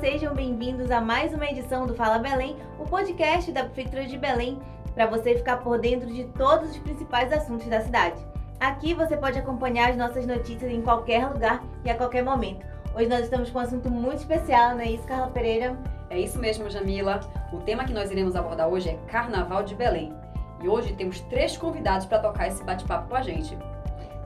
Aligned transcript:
sejam 0.00 0.34
bem-vindos 0.34 0.90
a 0.90 0.98
mais 0.98 1.34
uma 1.34 1.44
edição 1.44 1.86
do 1.86 1.94
Fala 1.94 2.18
Belém, 2.18 2.56
o 2.78 2.84
podcast 2.86 3.52
da 3.52 3.64
Prefeitura 3.64 4.06
de 4.06 4.16
Belém, 4.16 4.58
para 4.94 5.04
você 5.04 5.34
ficar 5.34 5.58
por 5.58 5.78
dentro 5.78 6.10
de 6.10 6.24
todos 6.24 6.70
os 6.70 6.78
principais 6.78 7.30
assuntos 7.30 7.66
da 7.66 7.82
cidade. 7.82 8.16
Aqui 8.58 8.94
você 8.94 9.14
pode 9.14 9.38
acompanhar 9.38 9.90
as 9.90 9.98
nossas 9.98 10.24
notícias 10.24 10.72
em 10.72 10.80
qualquer 10.80 11.26
lugar 11.30 11.62
e 11.84 11.90
a 11.90 11.94
qualquer 11.94 12.24
momento. 12.24 12.64
Hoje 12.96 13.08
nós 13.08 13.24
estamos 13.24 13.50
com 13.50 13.58
um 13.58 13.60
assunto 13.60 13.90
muito 13.90 14.20
especial, 14.20 14.70
não 14.70 14.80
é 14.80 14.90
isso, 14.90 15.06
Carla 15.06 15.26
Pereira? 15.26 15.78
É 16.08 16.18
isso 16.18 16.38
mesmo, 16.38 16.70
Jamila. 16.70 17.20
O 17.52 17.58
tema 17.58 17.84
que 17.84 17.92
nós 17.92 18.10
iremos 18.10 18.34
abordar 18.34 18.68
hoje 18.68 18.88
é 18.88 18.98
Carnaval 19.06 19.64
de 19.64 19.74
Belém. 19.74 20.14
E 20.62 20.68
hoje 20.68 20.94
temos 20.94 21.20
três 21.20 21.58
convidados 21.58 22.06
para 22.06 22.20
tocar 22.20 22.48
esse 22.48 22.64
bate-papo 22.64 23.10
com 23.10 23.16
a 23.16 23.22
gente. 23.22 23.56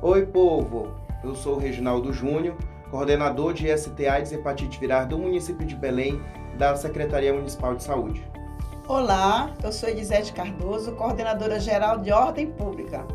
Oi, 0.01 0.25
povo! 0.25 0.95
Eu 1.25 1.35
sou 1.35 1.57
o 1.57 1.59
Reginaldo 1.59 2.13
Júnior, 2.13 2.55
coordenador 2.91 3.53
de 3.53 3.69
IST 3.69 4.07
AIDS 4.07 4.33
e 4.33 4.37
Hepatite 4.37 4.79
Virar 4.79 5.05
do 5.05 5.19
município 5.19 5.67
de 5.67 5.75
Belém, 5.75 6.21
da 6.57 6.77
Secretaria 6.77 7.33
Municipal 7.33 7.75
de 7.75 7.83
Saúde. 7.83 8.25
Olá, 8.87 9.53
eu 9.63 9.73
sou 9.73 9.89
Elisete 9.89 10.33
Cardoso, 10.33 10.93
coordenadora 10.93 11.59
geral 11.59 11.99
de 11.99 12.13
Ordem 12.13 12.51
Pública. 12.51 13.07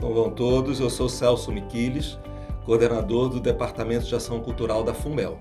Como 0.00 0.14
vão 0.14 0.30
todos? 0.30 0.80
Eu 0.80 0.90
sou 0.90 1.08
Celso 1.08 1.50
Miquiles, 1.50 2.18
coordenador 2.64 3.28
do 3.28 3.40
Departamento 3.40 4.04
de 4.04 4.14
Ação 4.14 4.40
Cultural 4.40 4.84
da 4.84 4.92
FUMEL. 4.92 5.38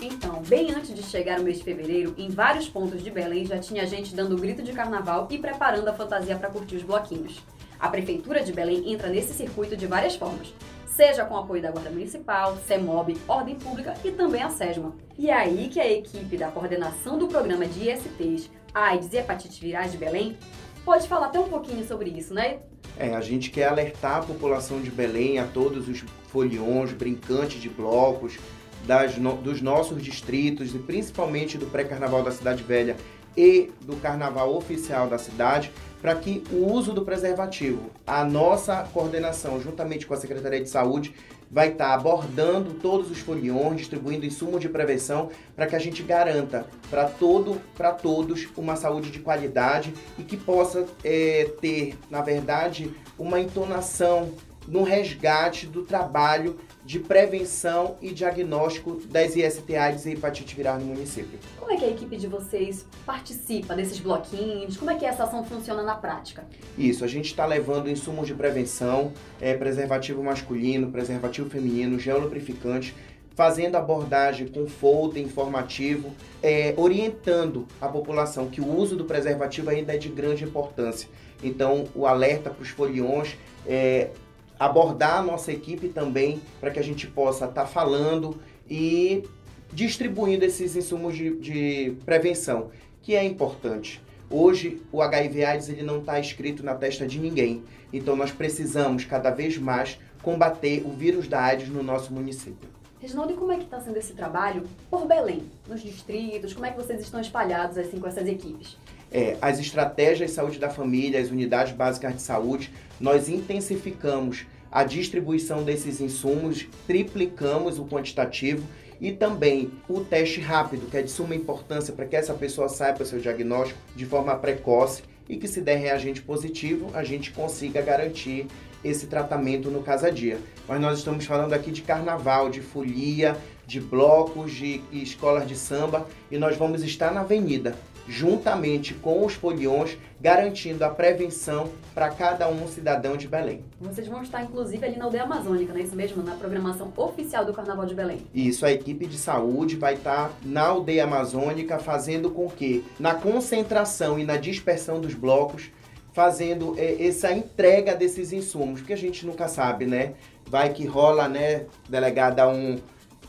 Então, 0.00 0.42
bem 0.42 0.72
antes 0.72 0.92
de 0.94 1.02
chegar 1.02 1.40
o 1.40 1.44
mês 1.44 1.58
de 1.58 1.64
fevereiro, 1.64 2.14
em 2.18 2.28
vários 2.28 2.68
pontos 2.68 3.02
de 3.02 3.10
Belém 3.10 3.46
já 3.46 3.58
tinha 3.58 3.86
gente 3.86 4.14
dando 4.14 4.34
o 4.34 4.38
grito 4.38 4.62
de 4.62 4.72
carnaval 4.72 5.28
e 5.30 5.38
preparando 5.38 5.88
a 5.88 5.94
fantasia 5.94 6.36
para 6.36 6.50
curtir 6.50 6.76
os 6.76 6.82
bloquinhos. 6.82 7.40
A 7.84 7.88
Prefeitura 7.90 8.42
de 8.42 8.50
Belém 8.50 8.90
entra 8.90 9.10
nesse 9.10 9.34
circuito 9.34 9.76
de 9.76 9.86
várias 9.86 10.16
formas, 10.16 10.54
seja 10.86 11.22
com 11.26 11.36
apoio 11.36 11.60
da 11.60 11.70
Guarda 11.70 11.90
Municipal, 11.90 12.56
CEMOB, 12.66 13.14
Ordem 13.28 13.56
Pública 13.56 13.92
e 14.02 14.10
também 14.10 14.42
a 14.42 14.48
SESMA. 14.48 14.96
E 15.18 15.28
é 15.28 15.34
aí 15.34 15.68
que 15.68 15.78
a 15.78 15.92
equipe 15.92 16.34
da 16.38 16.48
coordenação 16.48 17.18
do 17.18 17.28
programa 17.28 17.66
de 17.66 17.90
ISTs, 17.90 18.50
AIDS 18.72 19.12
e 19.12 19.18
Hepatite 19.18 19.60
Virais 19.60 19.92
de 19.92 19.98
Belém 19.98 20.38
pode 20.82 21.06
falar 21.06 21.26
até 21.26 21.38
um 21.38 21.50
pouquinho 21.50 21.86
sobre 21.86 22.08
isso, 22.08 22.32
né? 22.32 22.60
É, 22.98 23.14
a 23.14 23.20
gente 23.20 23.50
quer 23.50 23.68
alertar 23.68 24.16
a 24.16 24.22
população 24.22 24.80
de 24.80 24.90
Belém, 24.90 25.38
a 25.38 25.44
todos 25.44 25.86
os 25.86 26.02
foliões, 26.28 26.90
brincantes 26.90 27.60
de 27.60 27.68
blocos, 27.68 28.38
das 28.86 29.18
no, 29.18 29.36
dos 29.36 29.60
nossos 29.60 30.02
distritos 30.02 30.74
e 30.74 30.78
principalmente 30.78 31.58
do 31.58 31.66
pré-carnaval 31.66 32.22
da 32.22 32.30
Cidade 32.30 32.62
Velha 32.62 32.96
e 33.36 33.70
do 33.82 33.96
carnaval 33.96 34.56
oficial 34.56 35.06
da 35.06 35.18
cidade, 35.18 35.70
para 36.04 36.16
que 36.16 36.44
o 36.52 36.70
uso 36.70 36.92
do 36.92 37.00
preservativo, 37.00 37.90
a 38.06 38.26
nossa 38.26 38.86
coordenação, 38.92 39.58
juntamente 39.58 40.06
com 40.06 40.12
a 40.12 40.18
Secretaria 40.18 40.62
de 40.62 40.68
Saúde, 40.68 41.14
vai 41.50 41.68
estar 41.68 41.88
tá 41.88 41.94
abordando 41.94 42.74
todos 42.74 43.10
os 43.10 43.20
foliões, 43.20 43.78
distribuindo 43.78 44.26
insumos 44.26 44.60
de 44.60 44.68
prevenção 44.68 45.30
para 45.56 45.66
que 45.66 45.74
a 45.74 45.78
gente 45.78 46.02
garanta 46.02 46.66
para 46.90 47.06
todo, 47.06 47.58
para 47.74 47.90
todos 47.90 48.46
uma 48.54 48.76
saúde 48.76 49.10
de 49.10 49.20
qualidade 49.20 49.94
e 50.18 50.22
que 50.22 50.36
possa 50.36 50.84
é, 51.02 51.50
ter, 51.58 51.96
na 52.10 52.20
verdade, 52.20 52.94
uma 53.18 53.40
entonação 53.40 54.34
no 54.68 54.82
resgate 54.82 55.66
do 55.66 55.86
trabalho 55.86 56.58
de 56.84 56.98
prevenção 56.98 57.96
e 58.02 58.12
diagnóstico 58.12 59.00
das 59.06 59.34
IST-AIDS 59.34 60.04
e 60.04 60.12
hepatite 60.12 60.54
viral 60.54 60.78
no 60.78 60.86
município. 60.86 61.38
Como 61.58 61.72
é 61.72 61.76
que 61.76 61.84
a 61.84 61.88
equipe 61.88 62.16
de 62.16 62.26
vocês 62.26 62.84
participa 63.06 63.74
desses 63.74 63.98
bloquinhos? 63.98 64.76
Como 64.76 64.90
é 64.90 64.94
que 64.94 65.06
essa 65.06 65.24
ação 65.24 65.44
funciona 65.44 65.82
na 65.82 65.94
prática? 65.94 66.44
Isso, 66.76 67.04
a 67.04 67.08
gente 67.08 67.26
está 67.26 67.46
levando 67.46 67.88
insumos 67.88 68.26
de 68.26 68.34
prevenção, 68.34 69.12
é, 69.40 69.54
preservativo 69.54 70.22
masculino, 70.22 70.90
preservativo 70.90 71.48
feminino, 71.48 71.98
gel 71.98 72.20
lubrificante, 72.20 72.94
fazendo 73.34 73.76
abordagem 73.76 74.46
com 74.46 74.66
folder 74.66 75.22
informativo, 75.22 76.12
é, 76.42 76.74
orientando 76.76 77.66
a 77.80 77.88
população 77.88 78.48
que 78.48 78.60
o 78.60 78.76
uso 78.76 78.94
do 78.94 79.04
preservativo 79.04 79.70
ainda 79.70 79.94
é 79.94 79.96
de 79.96 80.08
grande 80.08 80.44
importância. 80.44 81.08
Então, 81.42 81.86
o 81.94 82.06
alerta 82.06 82.50
para 82.50 82.62
os 82.62 82.68
foliões, 82.68 83.36
é, 83.66 84.10
abordar 84.58 85.18
a 85.18 85.22
nossa 85.22 85.52
equipe 85.52 85.88
também 85.88 86.40
para 86.60 86.70
que 86.70 86.78
a 86.78 86.82
gente 86.82 87.06
possa 87.06 87.46
estar 87.46 87.62
tá 87.62 87.66
falando 87.66 88.38
e 88.68 89.24
distribuindo 89.72 90.44
esses 90.44 90.76
insumos 90.76 91.16
de, 91.16 91.36
de, 91.36 91.96
prevenção, 92.04 92.70
que 93.02 93.14
é 93.14 93.24
importante. 93.24 94.00
Hoje 94.30 94.80
o 94.90 95.02
HIV 95.02 95.44
AIDS 95.44 95.68
ele 95.68 95.82
não 95.82 95.98
está 95.98 96.18
escrito 96.18 96.64
na 96.64 96.74
testa 96.74 97.06
de 97.06 97.18
ninguém, 97.18 97.62
então 97.92 98.16
nós 98.16 98.30
precisamos 98.30 99.04
cada 99.04 99.30
vez 99.30 99.58
mais 99.58 99.98
combater 100.22 100.82
o 100.86 100.90
vírus 100.90 101.28
da 101.28 101.40
AIDS 101.40 101.68
no 101.68 101.82
nosso 101.82 102.12
município. 102.12 102.68
Reginaldo, 103.00 103.34
e 103.34 103.36
como 103.36 103.52
é 103.52 103.56
que 103.58 103.64
está 103.64 103.78
sendo 103.80 103.98
esse 103.98 104.14
trabalho 104.14 104.66
por 104.90 105.06
Belém, 105.06 105.42
nos 105.68 105.82
distritos? 105.82 106.54
Como 106.54 106.64
é 106.64 106.70
que 106.70 106.76
vocês 106.76 107.00
estão 107.02 107.20
espalhados 107.20 107.76
assim 107.76 108.00
com 108.00 108.08
essas 108.08 108.26
equipes? 108.26 108.78
É, 109.16 109.36
as 109.40 109.60
estratégias 109.60 110.30
de 110.30 110.34
saúde 110.34 110.58
da 110.58 110.68
família, 110.68 111.20
as 111.20 111.30
unidades 111.30 111.72
básicas 111.72 112.16
de 112.16 112.20
saúde, 112.20 112.72
nós 113.00 113.28
intensificamos 113.28 114.44
a 114.72 114.82
distribuição 114.82 115.62
desses 115.62 116.00
insumos, 116.00 116.66
triplicamos 116.84 117.78
o 117.78 117.84
quantitativo 117.84 118.66
e 119.00 119.12
também 119.12 119.70
o 119.88 120.00
teste 120.00 120.40
rápido, 120.40 120.90
que 120.90 120.96
é 120.96 121.02
de 121.02 121.12
suma 121.12 121.36
importância 121.36 121.94
para 121.94 122.06
que 122.06 122.16
essa 122.16 122.34
pessoa 122.34 122.68
saiba 122.68 123.04
o 123.04 123.06
seu 123.06 123.20
diagnóstico 123.20 123.78
de 123.94 124.04
forma 124.04 124.34
precoce 124.34 125.04
e 125.28 125.36
que 125.36 125.46
se 125.46 125.60
der 125.60 125.76
reagente 125.76 126.20
positivo, 126.20 126.90
a 126.92 127.04
gente 127.04 127.30
consiga 127.30 127.80
garantir 127.80 128.48
esse 128.82 129.06
tratamento 129.06 129.70
no 129.70 129.80
casa 129.84 130.08
a 130.08 130.10
dia. 130.10 130.38
Mas 130.66 130.80
nós 130.80 130.98
estamos 130.98 131.24
falando 131.24 131.52
aqui 131.52 131.70
de 131.70 131.82
carnaval, 131.82 132.50
de 132.50 132.60
folia, 132.60 133.36
de 133.64 133.80
blocos, 133.80 134.52
de 134.52 134.80
escolas 134.92 135.46
de 135.46 135.54
samba 135.54 136.04
e 136.32 136.36
nós 136.36 136.56
vamos 136.56 136.82
estar 136.82 137.12
na 137.12 137.20
avenida 137.20 137.76
juntamente 138.08 138.94
com 138.94 139.24
os 139.24 139.34
foliões, 139.34 139.96
garantindo 140.20 140.84
a 140.84 140.88
prevenção 140.88 141.70
para 141.94 142.10
cada 142.10 142.48
um 142.48 142.66
cidadão 142.66 143.16
de 143.16 143.28
Belém. 143.28 143.64
Vocês 143.80 144.06
vão 144.08 144.22
estar, 144.22 144.42
inclusive, 144.42 144.84
ali 144.84 144.96
na 144.96 145.04
aldeia 145.04 145.24
amazônica, 145.24 145.72
não 145.72 145.80
é 145.80 145.84
isso 145.84 145.96
mesmo? 145.96 146.22
Na 146.22 146.34
programação 146.34 146.92
oficial 146.96 147.44
do 147.44 147.52
Carnaval 147.52 147.86
de 147.86 147.94
Belém. 147.94 148.18
Isso, 148.34 148.64
a 148.64 148.72
equipe 148.72 149.06
de 149.06 149.16
saúde 149.16 149.76
vai 149.76 149.94
estar 149.94 150.32
na 150.42 150.62
aldeia 150.62 151.04
amazônica, 151.04 151.78
fazendo 151.78 152.30
com 152.30 152.48
que, 152.48 152.84
na 152.98 153.14
concentração 153.14 154.18
e 154.18 154.24
na 154.24 154.36
dispersão 154.36 155.00
dos 155.00 155.14
blocos, 155.14 155.70
fazendo 156.12 156.74
é, 156.78 157.06
essa 157.06 157.32
entrega 157.32 157.94
desses 157.94 158.32
insumos, 158.32 158.80
porque 158.80 158.92
a 158.92 158.96
gente 158.96 159.26
nunca 159.26 159.48
sabe, 159.48 159.84
né? 159.84 160.14
Vai 160.46 160.72
que 160.72 160.86
rola, 160.86 161.28
né, 161.28 161.66
delegada, 161.88 162.48
um, 162.48 162.78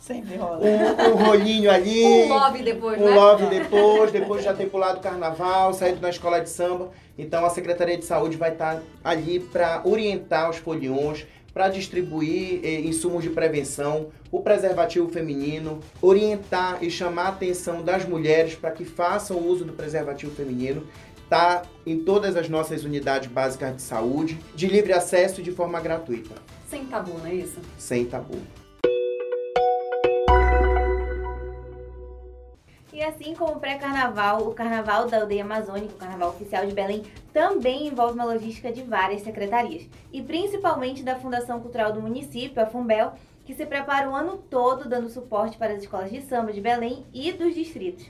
Sempre 0.05 0.35
rola. 0.35 0.59
Um, 0.63 1.13
um 1.13 1.15
rolinho 1.15 1.71
ali. 1.71 2.05
Um 2.05 2.29
love 2.29 2.61
depois, 2.61 3.01
um 3.01 3.05
né? 3.05 3.11
Um 3.11 3.15
love 3.15 3.45
depois, 3.47 4.11
depois 4.11 4.43
já 4.43 4.53
ter 4.53 4.69
pulado 4.69 4.99
o 4.99 5.01
carnaval, 5.01 5.73
saído 5.73 5.99
na 5.99 6.11
escola 6.11 6.39
de 6.39 6.47
samba. 6.47 6.91
Então 7.17 7.43
a 7.43 7.49
Secretaria 7.49 7.97
de 7.97 8.05
Saúde 8.05 8.37
vai 8.37 8.51
estar 8.51 8.83
ali 9.03 9.39
para 9.39 9.81
orientar 9.83 10.47
os 10.47 10.57
foliões, 10.57 11.25
para 11.51 11.69
distribuir 11.69 12.59
eh, 12.63 12.81
insumos 12.81 13.23
de 13.23 13.31
prevenção, 13.31 14.09
o 14.31 14.41
preservativo 14.41 15.09
feminino, 15.09 15.79
orientar 15.99 16.83
e 16.83 16.91
chamar 16.91 17.23
a 17.23 17.29
atenção 17.29 17.81
das 17.81 18.05
mulheres 18.05 18.53
para 18.53 18.69
que 18.69 18.85
façam 18.85 19.37
o 19.37 19.47
uso 19.47 19.65
do 19.65 19.73
preservativo 19.73 20.35
feminino. 20.35 20.85
Está 21.23 21.63
em 21.83 21.97
todas 21.97 22.35
as 22.35 22.47
nossas 22.47 22.83
unidades 22.83 23.27
básicas 23.27 23.75
de 23.75 23.81
saúde, 23.81 24.37
de 24.53 24.67
livre 24.67 24.93
acesso 24.93 25.41
e 25.41 25.43
de 25.43 25.51
forma 25.51 25.81
gratuita. 25.81 26.35
Sem 26.69 26.85
tabu, 26.85 27.17
não 27.17 27.25
é 27.25 27.33
isso? 27.33 27.59
Sem 27.79 28.05
tabu. 28.05 28.37
E 32.95 33.03
assim 33.03 33.33
como 33.35 33.55
o 33.55 33.59
pré-carnaval, 33.59 34.47
o 34.47 34.53
carnaval 34.53 35.05
da 35.09 35.19
aldeia 35.19 35.43
amazônica, 35.43 35.93
o 35.93 35.97
carnaval 35.97 36.29
oficial 36.29 36.65
de 36.65 36.73
Belém, 36.73 37.03
também 37.33 37.87
envolve 37.87 38.13
uma 38.13 38.23
logística 38.23 38.71
de 38.71 38.83
várias 38.83 39.21
secretarias, 39.21 39.85
e 40.13 40.21
principalmente 40.21 41.03
da 41.03 41.17
Fundação 41.17 41.59
Cultural 41.59 41.91
do 41.91 42.01
município, 42.01 42.63
a 42.63 42.65
Fumbel, 42.65 43.11
que 43.43 43.53
se 43.53 43.65
prepara 43.65 44.09
o 44.09 44.15
ano 44.15 44.37
todo 44.49 44.87
dando 44.87 45.09
suporte 45.09 45.57
para 45.57 45.73
as 45.73 45.79
escolas 45.83 46.09
de 46.09 46.21
samba 46.21 46.53
de 46.53 46.61
Belém 46.61 47.05
e 47.13 47.33
dos 47.33 47.53
distritos. 47.53 48.05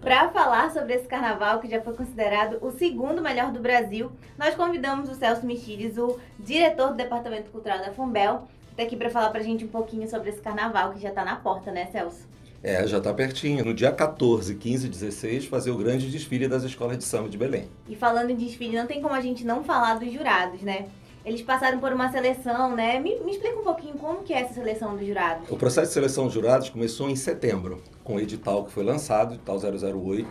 Para 0.00 0.28
falar 0.30 0.72
sobre 0.72 0.94
esse 0.94 1.06
carnaval, 1.06 1.60
que 1.60 1.70
já 1.70 1.80
foi 1.80 1.94
considerado 1.94 2.58
o 2.60 2.72
segundo 2.72 3.22
melhor 3.22 3.52
do 3.52 3.60
Brasil, 3.60 4.10
nós 4.36 4.56
convidamos 4.56 5.08
o 5.08 5.14
Celso 5.14 5.46
Michires, 5.46 5.96
o 5.96 6.18
diretor 6.40 6.88
do 6.88 6.96
Departamento 6.96 7.52
Cultural 7.52 7.78
da 7.78 7.92
Fumbel, 7.92 8.48
que 8.64 8.70
está 8.72 8.82
aqui 8.82 8.96
para 8.96 9.10
falar 9.10 9.30
para 9.30 9.42
a 9.42 9.44
gente 9.44 9.64
um 9.64 9.68
pouquinho 9.68 10.10
sobre 10.10 10.30
esse 10.30 10.40
carnaval 10.40 10.90
que 10.90 11.00
já 11.00 11.10
está 11.10 11.24
na 11.24 11.36
porta, 11.36 11.70
né, 11.70 11.86
Celso? 11.92 12.33
É, 12.64 12.86
já 12.86 12.96
está 12.96 13.12
pertinho. 13.12 13.62
No 13.62 13.74
dia 13.74 13.92
14, 13.92 14.54
15 14.54 14.86
e 14.86 14.88
16, 14.88 15.44
fazer 15.44 15.70
o 15.70 15.76
grande 15.76 16.10
desfile 16.10 16.48
das 16.48 16.62
escolas 16.62 16.96
de 16.96 17.04
samba 17.04 17.28
de 17.28 17.36
Belém. 17.36 17.68
E 17.86 17.94
falando 17.94 18.30
em 18.30 18.36
desfile, 18.36 18.78
não 18.78 18.86
tem 18.86 19.02
como 19.02 19.12
a 19.12 19.20
gente 19.20 19.44
não 19.44 19.62
falar 19.62 19.96
dos 19.96 20.10
jurados, 20.10 20.62
né? 20.62 20.86
Eles 21.26 21.42
passaram 21.42 21.78
por 21.78 21.92
uma 21.92 22.10
seleção, 22.10 22.74
né? 22.74 22.98
Me, 22.98 23.20
me 23.20 23.32
explica 23.32 23.60
um 23.60 23.62
pouquinho 23.62 23.94
como 23.96 24.22
que 24.22 24.32
é 24.32 24.40
essa 24.40 24.54
seleção 24.54 24.96
dos 24.96 25.06
jurados. 25.06 25.46
O 25.50 25.58
processo 25.58 25.88
de 25.88 25.92
seleção 25.92 26.24
dos 26.24 26.32
jurados 26.32 26.70
começou 26.70 27.10
em 27.10 27.16
setembro, 27.16 27.82
com 28.02 28.16
o 28.16 28.20
edital 28.20 28.64
que 28.64 28.72
foi 28.72 28.82
lançado, 28.82 29.34
edital 29.34 29.58
008, 29.58 30.26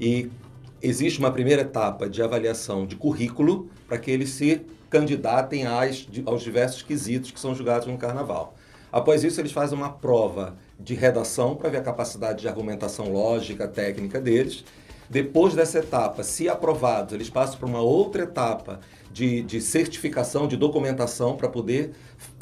e 0.00 0.28
existe 0.82 1.20
uma 1.20 1.30
primeira 1.30 1.62
etapa 1.62 2.08
de 2.08 2.20
avaliação 2.20 2.84
de 2.84 2.96
currículo 2.96 3.70
para 3.86 3.96
que 3.96 4.10
eles 4.10 4.30
se 4.30 4.66
candidatem 4.88 5.68
às, 5.68 6.08
aos 6.26 6.42
diversos 6.42 6.82
quesitos 6.82 7.30
que 7.30 7.38
são 7.38 7.54
julgados 7.54 7.86
no 7.86 7.96
carnaval. 7.96 8.56
Após 8.92 9.22
isso, 9.22 9.40
eles 9.40 9.52
fazem 9.52 9.78
uma 9.78 9.90
prova 9.90 10.56
de 10.82 10.94
redação 10.94 11.54
para 11.54 11.68
ver 11.68 11.78
a 11.78 11.82
capacidade 11.82 12.40
de 12.40 12.48
argumentação 12.48 13.12
lógica, 13.12 13.68
técnica 13.68 14.20
deles. 14.20 14.64
Depois 15.08 15.54
dessa 15.54 15.80
etapa, 15.80 16.22
se 16.22 16.48
aprovados, 16.48 17.12
eles 17.12 17.28
passam 17.28 17.58
para 17.58 17.66
uma 17.66 17.80
outra 17.80 18.22
etapa 18.22 18.78
de, 19.12 19.42
de 19.42 19.60
certificação, 19.60 20.46
de 20.46 20.56
documentação 20.56 21.36
para 21.36 21.48
poder 21.48 21.92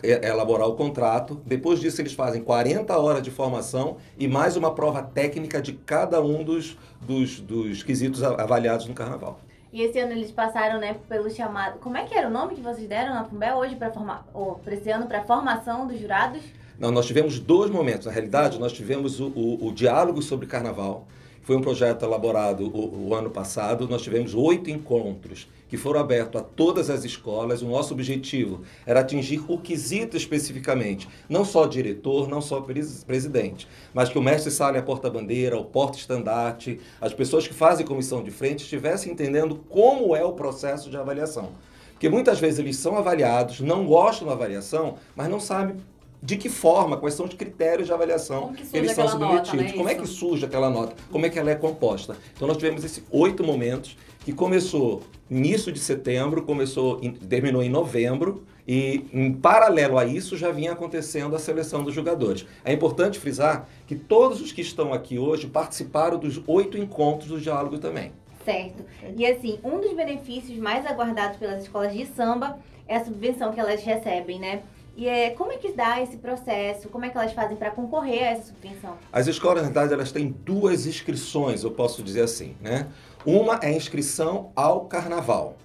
é, 0.02 0.28
elaborar 0.28 0.68
o 0.68 0.74
contrato. 0.74 1.40
Depois 1.46 1.80
disso, 1.80 2.00
eles 2.02 2.12
fazem 2.12 2.42
40 2.42 2.96
horas 2.98 3.22
de 3.22 3.30
formação 3.30 3.96
e 4.18 4.28
mais 4.28 4.54
uma 4.54 4.74
prova 4.74 5.02
técnica 5.02 5.62
de 5.62 5.72
cada 5.72 6.20
um 6.22 6.44
dos, 6.44 6.76
dos, 7.00 7.40
dos 7.40 7.82
quesitos 7.82 8.22
avaliados 8.22 8.86
no 8.86 8.92
carnaval. 8.92 9.40
E 9.72 9.82
esse 9.82 9.98
ano 9.98 10.12
eles 10.12 10.30
passaram, 10.30 10.78
né, 10.78 10.96
pelo 11.08 11.30
chamado. 11.30 11.78
Como 11.78 11.96
é 11.96 12.04
que 12.04 12.14
era 12.14 12.28
o 12.28 12.30
nome 12.30 12.54
que 12.54 12.60
vocês 12.60 12.88
deram 12.88 13.14
na 13.14 13.24
Fumbel 13.24 13.56
hoje 13.56 13.76
para 13.76 13.90
formar, 13.90 14.26
ou 14.32 14.56
para 14.56 14.74
esse 14.74 14.90
ano 14.90 15.06
para 15.06 15.24
formação 15.24 15.86
dos 15.86 15.98
jurados? 15.98 16.42
Não, 16.78 16.92
nós 16.92 17.06
tivemos 17.06 17.40
dois 17.40 17.70
momentos. 17.70 18.06
Na 18.06 18.12
realidade, 18.12 18.58
nós 18.58 18.72
tivemos 18.72 19.18
o, 19.18 19.26
o, 19.28 19.66
o 19.66 19.72
diálogo 19.72 20.22
sobre 20.22 20.46
carnaval. 20.46 21.08
Foi 21.42 21.56
um 21.56 21.60
projeto 21.60 22.04
elaborado 22.04 22.68
o, 22.68 23.08
o 23.08 23.14
ano 23.14 23.30
passado. 23.30 23.88
Nós 23.88 24.02
tivemos 24.02 24.32
oito 24.34 24.70
encontros 24.70 25.48
que 25.68 25.76
foram 25.76 25.98
abertos 25.98 26.40
a 26.40 26.44
todas 26.44 26.88
as 26.88 27.04
escolas. 27.04 27.62
O 27.62 27.66
nosso 27.66 27.92
objetivo 27.92 28.62
era 28.86 29.00
atingir 29.00 29.42
o 29.48 29.58
quesito 29.58 30.16
especificamente, 30.16 31.08
não 31.28 31.44
só 31.44 31.66
diretor, 31.66 32.28
não 32.28 32.40
só 32.40 32.60
presidente, 32.60 33.66
mas 33.92 34.08
que 34.08 34.18
o 34.18 34.22
mestre 34.22 34.50
sala 34.52 34.78
a 34.78 34.82
porta-bandeira, 34.82 35.58
o 35.58 35.64
porta-estandarte, 35.64 36.78
as 37.00 37.12
pessoas 37.12 37.48
que 37.48 37.54
fazem 37.54 37.84
comissão 37.84 38.22
de 38.22 38.30
frente 38.30 38.62
estivessem 38.62 39.12
entendendo 39.12 39.56
como 39.68 40.14
é 40.14 40.24
o 40.24 40.32
processo 40.32 40.88
de 40.88 40.96
avaliação. 40.96 41.50
Porque 41.92 42.08
muitas 42.08 42.38
vezes 42.38 42.60
eles 42.60 42.76
são 42.76 42.96
avaliados, 42.96 43.58
não 43.60 43.84
gostam 43.84 44.28
da 44.28 44.34
avaliação, 44.34 44.94
mas 45.16 45.28
não 45.28 45.40
sabem 45.40 45.76
de 46.22 46.36
que 46.36 46.48
forma, 46.48 46.96
quais 46.96 47.14
são 47.14 47.26
os 47.26 47.34
critérios 47.34 47.86
de 47.86 47.92
avaliação 47.92 48.52
que, 48.52 48.76
eles 48.76 48.92
são 48.92 49.08
submetidos, 49.08 49.52
nota, 49.52 49.62
né? 49.62 49.72
como 49.72 49.88
é 49.88 49.94
que 49.94 50.06
surge 50.06 50.44
aquela 50.44 50.68
nota, 50.68 50.96
como 51.10 51.24
é 51.24 51.30
que 51.30 51.38
ela 51.38 51.50
é 51.50 51.54
composta. 51.54 52.16
Então 52.34 52.48
nós 52.48 52.56
tivemos 52.56 52.84
esses 52.84 53.04
oito 53.10 53.44
momentos 53.44 53.96
que 54.24 54.32
começou 54.32 55.02
início 55.30 55.70
de 55.70 55.78
setembro, 55.78 56.42
começou, 56.42 57.00
terminou 57.28 57.62
em 57.62 57.68
novembro 57.68 58.44
e 58.66 59.06
em 59.12 59.32
paralelo 59.32 59.98
a 59.98 60.04
isso 60.04 60.36
já 60.36 60.50
vinha 60.50 60.72
acontecendo 60.72 61.36
a 61.36 61.38
seleção 61.38 61.82
dos 61.82 61.94
jogadores. 61.94 62.46
É 62.64 62.72
importante 62.72 63.18
frisar 63.18 63.68
que 63.86 63.94
todos 63.94 64.40
os 64.40 64.52
que 64.52 64.60
estão 64.60 64.92
aqui 64.92 65.18
hoje 65.18 65.46
participaram 65.46 66.18
dos 66.18 66.42
oito 66.46 66.76
encontros 66.76 67.28
do 67.28 67.40
diálogo 67.40 67.78
também. 67.78 68.12
Certo. 68.44 68.82
E 69.16 69.26
assim, 69.26 69.58
um 69.62 69.80
dos 69.80 69.92
benefícios 69.92 70.58
mais 70.58 70.86
aguardados 70.86 71.36
pelas 71.36 71.62
escolas 71.62 71.92
de 71.92 72.06
samba 72.06 72.58
é 72.86 72.96
a 72.96 73.04
subvenção 73.04 73.52
que 73.52 73.60
elas 73.60 73.82
recebem, 73.82 74.38
né? 74.38 74.62
E 74.98 75.06
é, 75.06 75.30
como 75.30 75.52
é 75.52 75.56
que 75.56 75.72
dá 75.72 76.02
esse 76.02 76.16
processo? 76.16 76.88
Como 76.88 77.04
é 77.04 77.08
que 77.08 77.16
elas 77.16 77.32
fazem 77.32 77.56
para 77.56 77.70
concorrer 77.70 78.24
a 78.24 78.30
essa 78.32 78.48
subvenção? 78.48 78.98
As 79.12 79.28
escolas, 79.28 79.62
na 79.62 79.68
verdade, 79.68 79.94
elas 79.94 80.10
têm 80.10 80.34
duas 80.44 80.86
inscrições, 80.86 81.62
eu 81.62 81.70
posso 81.70 82.02
dizer 82.02 82.22
assim, 82.22 82.56
né? 82.60 82.88
Uma 83.24 83.60
é 83.62 83.68
a 83.68 83.72
inscrição 83.72 84.50
ao 84.56 84.86
carnaval. 84.86 85.56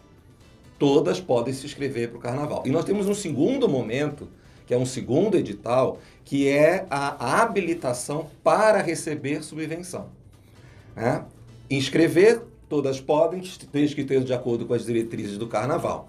Todas 0.78 1.20
podem 1.20 1.52
se 1.52 1.66
inscrever 1.66 2.10
para 2.10 2.18
o 2.20 2.22
carnaval. 2.22 2.62
E 2.64 2.70
nós 2.70 2.86
temos 2.86 3.10
um 3.10 3.16
segundo 3.16 3.68
momento, 3.68 4.30
que 4.68 4.74
é 4.74 4.78
um 4.78 4.86
segundo 4.86 5.36
edital, 5.36 5.98
que 6.24 6.48
é 6.48 6.86
a 6.88 7.42
habilitação 7.42 8.30
para 8.44 8.84
receber 8.84 9.42
subvenção. 9.42 10.10
Né? 10.96 11.26
Inscrever, 11.72 12.44
todas 12.70 13.02
podem, 13.02 13.42
desde 13.72 13.96
que 13.96 14.02
esteja 14.02 14.24
de 14.24 14.34
acordo 14.34 14.68
com 14.68 14.76
as 14.76 14.86
diretrizes 14.86 15.40
do 15.40 15.48
carnaval. 15.48 16.08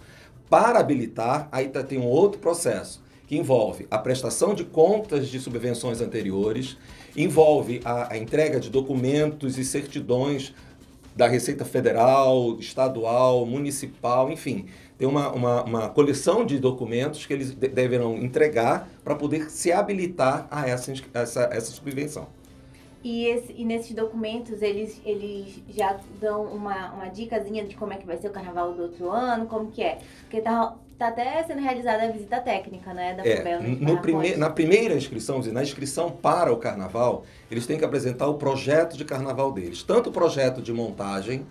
Para 0.50 0.78
habilitar, 0.78 1.48
aí 1.50 1.68
tá, 1.68 1.82
tem 1.82 1.98
um 1.98 2.06
outro 2.06 2.38
processo 2.38 3.02
envolve 3.36 3.86
a 3.90 3.98
prestação 3.98 4.54
de 4.54 4.64
contas 4.64 5.28
de 5.28 5.40
subvenções 5.40 6.00
anteriores, 6.00 6.76
envolve 7.16 7.80
a, 7.84 8.12
a 8.12 8.18
entrega 8.18 8.58
de 8.58 8.70
documentos 8.70 9.58
e 9.58 9.64
certidões 9.64 10.54
da 11.14 11.28
Receita 11.28 11.64
Federal, 11.64 12.58
estadual, 12.58 13.46
municipal, 13.46 14.30
enfim. 14.30 14.66
Tem 14.98 15.06
uma, 15.06 15.30
uma, 15.32 15.62
uma 15.64 15.88
coleção 15.88 16.44
de 16.44 16.58
documentos 16.58 17.24
que 17.26 17.32
eles 17.32 17.52
de, 17.54 17.68
deverão 17.68 18.16
entregar 18.16 18.88
para 19.02 19.14
poder 19.14 19.50
se 19.50 19.72
habilitar 19.72 20.46
a 20.50 20.68
essa, 20.68 20.92
essa, 21.12 21.42
essa 21.52 21.72
subvenção. 21.72 22.26
E, 23.02 23.26
esse, 23.26 23.52
e 23.52 23.66
nesses 23.66 23.94
documentos 23.94 24.62
eles, 24.62 24.98
eles 25.04 25.62
já 25.68 26.00
dão 26.18 26.44
uma, 26.44 26.92
uma 26.92 27.08
dicasinha 27.08 27.62
de 27.62 27.76
como 27.76 27.92
é 27.92 27.96
que 27.96 28.06
vai 28.06 28.16
ser 28.16 28.28
o 28.28 28.30
carnaval 28.30 28.72
do 28.72 28.82
outro 28.82 29.10
ano, 29.10 29.46
como 29.46 29.70
que 29.70 29.82
é. 29.82 29.98
Porque 30.22 30.40
tá, 30.40 30.74
tá 30.98 31.08
até 31.08 31.42
sendo 31.44 31.60
realizada 31.60 32.04
a 32.04 32.10
visita 32.10 32.40
técnica, 32.40 32.92
né, 32.94 33.14
da 33.14 33.26
é, 33.26 33.36
FUBEL, 33.36 33.62
no 33.62 34.00
prime 34.00 34.36
Na 34.36 34.50
primeira 34.50 34.94
inscrição, 34.94 35.40
na 35.40 35.62
inscrição 35.62 36.10
para 36.10 36.52
o 36.52 36.56
carnaval, 36.56 37.24
eles 37.50 37.66
têm 37.66 37.78
que 37.78 37.84
apresentar 37.84 38.28
o 38.28 38.34
projeto 38.34 38.96
de 38.96 39.04
carnaval 39.04 39.52
deles. 39.52 39.82
Tanto 39.82 40.10
o 40.10 40.12
projeto 40.12 40.62
de 40.62 40.72
montagem, 40.72 41.46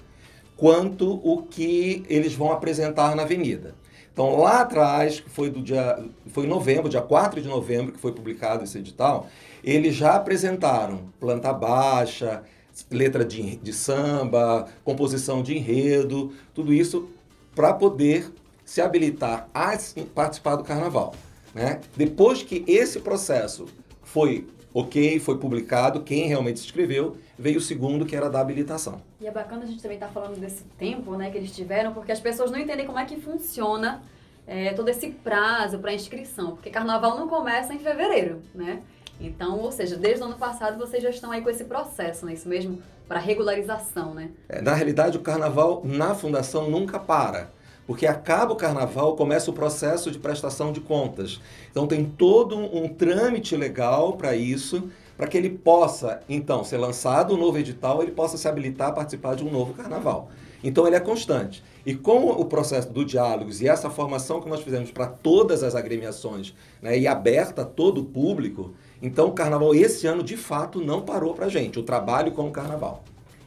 quanto 0.55 1.19
o 1.23 1.43
que 1.43 2.03
eles 2.07 2.33
vão 2.33 2.51
apresentar 2.51 3.15
na 3.15 3.23
avenida. 3.23 3.75
Então, 4.13 4.39
lá 4.39 4.61
atrás, 4.61 5.23
foi 5.27 5.49
do 5.49 5.61
dia 5.61 5.97
foi 6.27 6.45
em 6.45 6.47
novembro, 6.47 6.87
dia 6.87 7.01
4 7.01 7.41
de 7.41 7.47
novembro, 7.47 7.91
que 7.91 7.99
foi 7.99 8.11
publicado 8.11 8.63
esse 8.63 8.77
edital, 8.77 9.27
eles 9.63 9.95
já 9.95 10.15
apresentaram 10.15 11.05
planta 11.19 11.51
baixa, 11.51 12.43
letra 12.91 13.25
de, 13.25 13.55
de 13.55 13.73
samba, 13.73 14.67
composição 14.83 15.41
de 15.41 15.57
enredo, 15.57 16.31
tudo 16.53 16.71
isso 16.71 17.09
para 17.55 17.73
poder 17.73 18.31
se 18.65 18.81
habilitar 18.81 19.49
a 19.53 19.77
participar 20.13 20.55
do 20.55 20.63
carnaval. 20.63 21.15
Né? 21.53 21.81
Depois 21.95 22.41
que 22.41 22.63
esse 22.67 22.99
processo 22.99 23.65
foi 24.01 24.47
ok, 24.73 25.19
foi 25.19 25.37
publicado, 25.37 26.01
quem 26.01 26.27
realmente 26.27 26.59
se 26.59 26.65
inscreveu, 26.65 27.15
veio 27.37 27.59
o 27.59 27.61
segundo, 27.61 28.05
que 28.05 28.15
era 28.15 28.29
da 28.29 28.39
habilitação. 28.39 29.01
E 29.21 29.27
é 29.27 29.31
bacana 29.31 29.63
a 29.63 29.67
gente 29.67 29.81
também 29.81 29.97
estar 29.97 30.07
tá 30.07 30.13
falando 30.13 30.39
desse 30.39 30.63
tempo 30.77 31.15
né, 31.15 31.29
que 31.29 31.37
eles 31.37 31.51
tiveram, 31.51 31.93
porque 31.93 32.11
as 32.11 32.19
pessoas 32.19 32.49
não 32.49 32.57
entendem 32.57 32.85
como 32.85 32.97
é 32.97 33.05
que 33.05 33.19
funciona 33.21 34.01
é, 34.47 34.73
todo 34.73 34.89
esse 34.89 35.09
prazo 35.09 35.77
para 35.77 35.93
inscrição, 35.93 36.51
porque 36.51 36.69
carnaval 36.69 37.17
não 37.17 37.27
começa 37.27 37.73
em 37.73 37.79
fevereiro, 37.79 38.41
né? 38.53 38.81
Então, 39.21 39.59
ou 39.59 39.71
seja, 39.71 39.95
desde 39.95 40.21
o 40.23 40.25
ano 40.25 40.35
passado 40.35 40.77
vocês 40.77 41.01
já 41.01 41.09
estão 41.09 41.31
aí 41.31 41.41
com 41.41 41.49
esse 41.49 41.63
processo, 41.65 42.25
né? 42.25 42.33
Isso 42.33 42.49
mesmo, 42.49 42.81
para 43.07 43.19
regularização, 43.19 44.13
né? 44.13 44.31
É, 44.49 44.61
na 44.61 44.73
realidade, 44.73 45.17
o 45.17 45.21
carnaval 45.21 45.81
na 45.85 46.15
fundação 46.15 46.69
nunca 46.69 46.99
para. 46.99 47.51
Porque 47.85 48.07
acaba 48.07 48.53
o 48.53 48.55
carnaval, 48.55 49.15
começa 49.15 49.51
o 49.51 49.53
processo 49.53 50.09
de 50.09 50.19
prestação 50.19 50.71
de 50.71 50.79
contas. 50.79 51.41
Então 51.69 51.85
tem 51.85 52.05
todo 52.05 52.57
um, 52.57 52.83
um 52.83 52.87
trâmite 52.87 53.55
legal 53.55 54.13
para 54.13 54.35
isso 54.35 54.89
para 55.17 55.27
que 55.27 55.37
ele 55.37 55.49
possa, 55.49 56.21
então, 56.27 56.63
ser 56.63 56.77
lançado 56.77 57.35
um 57.35 57.37
novo 57.37 57.57
edital, 57.57 58.01
ele 58.01 58.11
possa 58.11 58.37
se 58.37 58.47
habilitar 58.47 58.89
a 58.89 58.91
participar 58.91 59.35
de 59.35 59.43
um 59.43 59.51
novo 59.51 59.73
carnaval. 59.73 60.29
Então 60.63 60.87
ele 60.87 60.95
é 60.95 60.99
constante. 60.99 61.63
E 61.85 61.93
com 61.93 62.29
o 62.29 62.45
processo 62.45 62.89
do 62.89 63.03
diálogos 63.03 63.61
e 63.61 63.67
essa 63.67 63.89
formação 63.89 64.41
que 64.41 64.47
nós 64.47 64.61
fizemos 64.61 64.89
para 64.89 65.05
todas 65.05 65.61
as 65.61 65.75
agremiações 65.75 66.53
né, 66.81 66.97
e 66.97 67.05
aberta 67.05 67.63
a 67.63 67.65
todo 67.65 67.99
o 68.01 68.05
público, 68.05 68.73
então 69.01 69.27
o 69.27 69.33
carnaval 69.33 69.75
esse 69.75 70.07
ano 70.07 70.23
de 70.23 70.37
fato 70.37 70.79
não 70.79 71.01
parou 71.01 71.33
para 71.33 71.49
gente, 71.49 71.77
o 71.77 71.83
trabalho 71.83 72.31
com 72.31 72.47
o 72.47 72.51
carnaval. 72.51 73.03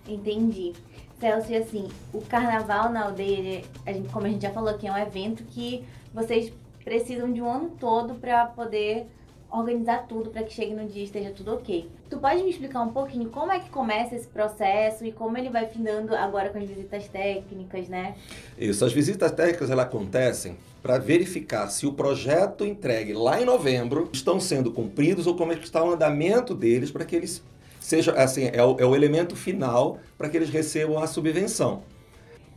Entendi. 0.07 0.75
Celso, 1.19 1.51
e 1.51 1.57
assim, 1.57 1.89
o 2.13 2.21
carnaval 2.21 2.91
na 2.91 3.05
aldeia, 3.05 3.63
a 3.87 3.93
gente, 3.93 4.09
como 4.11 4.27
a 4.27 4.29
gente 4.29 4.43
já 4.43 4.51
falou 4.51 4.69
aqui, 4.69 4.87
é 4.87 4.93
um 4.93 4.99
evento 4.99 5.43
que 5.45 5.85
vocês 6.13 6.53
precisam 6.85 7.33
de 7.33 7.41
um 7.41 7.51
ano 7.51 7.73
todo 7.81 8.15
para 8.15 8.47
poder 8.47 9.07
organizar 9.51 10.07
tudo 10.07 10.31
para 10.31 10.43
que 10.43 10.53
chegue 10.53 10.75
no 10.75 10.87
dia 10.87 11.03
e 11.03 11.05
esteja 11.05 11.31
tudo 11.31 11.55
ok. 11.55 11.89
Tu 12.11 12.19
pode 12.19 12.43
me 12.43 12.51
explicar 12.51 12.83
um 12.83 12.93
pouquinho 12.93 13.31
como 13.31 13.51
é 13.51 13.59
que 13.59 13.71
começa 13.71 14.15
esse 14.15 14.27
processo 14.27 15.05
e 15.05 15.13
como 15.13 15.37
ele 15.39 15.49
vai 15.49 15.67
findando 15.67 16.15
agora 16.15 16.51
com 16.51 16.59
as 16.59 16.69
visitas 16.69 17.09
técnicas, 17.09 17.89
né? 17.89 18.15
Isso, 18.59 18.85
as 18.85 18.93
visitas 18.93 19.31
técnicas 19.33 19.71
elas 19.71 19.87
acontecem 19.87 20.57
para 20.83 20.99
verificar 20.99 21.69
se 21.69 21.87
o 21.87 21.93
projeto 21.93 22.65
entregue 22.65 23.13
lá 23.13 23.41
em 23.41 23.45
novembro 23.45 24.09
estão 24.13 24.39
sendo 24.39 24.71
cumpridos 24.71 25.27
ou 25.27 25.37
como 25.37 25.53
é 25.53 25.57
que 25.57 25.65
está 25.65 25.83
o 25.83 25.93
andamento 25.93 26.55
deles 26.55 26.91
para 26.91 27.05
que 27.05 27.17
eles 27.17 27.43
seja 27.81 28.13
assim 28.13 28.51
é 28.53 28.63
o, 28.63 28.77
é 28.79 28.85
o 28.85 28.95
elemento 28.95 29.37
final 29.37 29.99
para 30.17 30.29
que 30.29 30.37
eles 30.37 30.51
recebam 30.51 30.99
a 30.99 31.07
subvenção. 31.07 31.83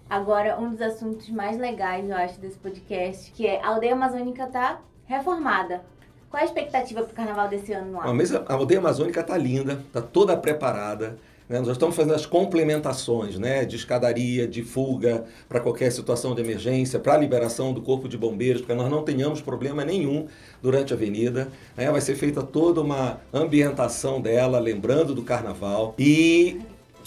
Agora, 0.09 0.59
um 0.59 0.71
dos 0.71 0.81
assuntos 0.81 1.29
mais 1.29 1.57
legais, 1.57 2.09
eu 2.09 2.15
acho, 2.15 2.39
desse 2.39 2.57
podcast, 2.57 3.31
que 3.31 3.45
é 3.45 3.61
a 3.61 3.67
aldeia 3.67 3.93
amazônica 3.93 4.47
tá 4.47 4.81
reformada. 5.05 5.83
Qual 6.29 6.41
a 6.41 6.45
expectativa 6.45 7.01
para 7.03 7.11
o 7.11 7.15
carnaval 7.15 7.47
desse 7.47 7.73
ano 7.73 7.93
lá? 7.93 8.05
A, 8.05 8.51
a 8.51 8.55
aldeia 8.55 8.79
amazônica 8.79 9.19
está 9.19 9.37
linda, 9.37 9.83
está 9.85 10.01
toda 10.01 10.35
preparada. 10.37 11.17
Né? 11.49 11.59
Nós 11.59 11.69
estamos 11.69 11.95
fazendo 11.95 12.13
as 12.13 12.27
complementações 12.27 13.39
né? 13.39 13.65
de 13.65 13.75
escadaria, 13.75 14.47
de 14.47 14.61
fuga 14.61 15.25
para 15.49 15.59
qualquer 15.59 15.91
situação 15.91 16.35
de 16.35 16.41
emergência, 16.41 16.99
para 16.99 17.15
a 17.15 17.17
liberação 17.17 17.73
do 17.73 17.81
corpo 17.81 18.07
de 18.07 18.17
bombeiros, 18.17 18.61
para 18.61 18.75
que 18.75 18.81
nós 18.81 18.91
não 18.91 19.03
tenhamos 19.03 19.41
problema 19.41 19.83
nenhum 19.83 20.27
durante 20.61 20.93
a 20.93 20.95
avenida. 20.95 21.49
Né? 21.75 21.91
Vai 21.91 22.01
ser 22.01 22.15
feita 22.15 22.43
toda 22.43 22.79
uma 22.81 23.19
ambientação 23.33 24.21
dela, 24.21 24.59
lembrando 24.59 25.15
do 25.15 25.23
carnaval. 25.23 25.95
E 25.97 26.61